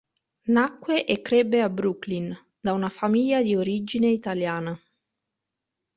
Nacque 0.47 1.05
e 1.05 1.21
crebbe 1.21 1.61
a 1.61 1.69
Brooklyn 1.69 2.35
da 2.59 2.73
una 2.73 2.89
famiglia 2.89 3.43
di 3.43 3.55
origine 3.55 4.07
italiana. 4.07 4.75